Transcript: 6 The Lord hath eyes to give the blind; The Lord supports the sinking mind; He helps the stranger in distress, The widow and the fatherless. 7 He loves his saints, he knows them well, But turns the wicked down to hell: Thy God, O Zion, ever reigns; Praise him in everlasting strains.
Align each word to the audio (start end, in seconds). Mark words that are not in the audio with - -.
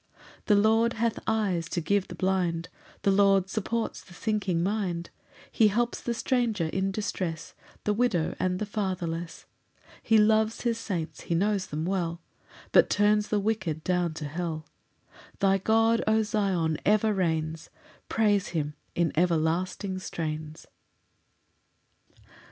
6 0.15 0.25
The 0.47 0.55
Lord 0.55 0.93
hath 0.93 1.19
eyes 1.27 1.69
to 1.69 1.79
give 1.79 2.07
the 2.07 2.15
blind; 2.15 2.69
The 3.03 3.11
Lord 3.11 3.51
supports 3.51 4.01
the 4.01 4.15
sinking 4.15 4.63
mind; 4.63 5.11
He 5.51 5.67
helps 5.67 6.01
the 6.01 6.15
stranger 6.15 6.65
in 6.65 6.91
distress, 6.91 7.53
The 7.83 7.93
widow 7.93 8.33
and 8.39 8.57
the 8.57 8.65
fatherless. 8.65 9.45
7 9.97 9.97
He 10.01 10.17
loves 10.17 10.61
his 10.61 10.79
saints, 10.79 11.21
he 11.21 11.35
knows 11.35 11.67
them 11.67 11.85
well, 11.85 12.19
But 12.71 12.89
turns 12.89 13.27
the 13.27 13.39
wicked 13.39 13.83
down 13.83 14.15
to 14.15 14.25
hell: 14.25 14.65
Thy 15.37 15.59
God, 15.59 16.03
O 16.07 16.23
Zion, 16.23 16.79
ever 16.83 17.13
reigns; 17.13 17.69
Praise 18.09 18.47
him 18.47 18.73
in 18.95 19.11
everlasting 19.15 19.99
strains. 19.99 20.65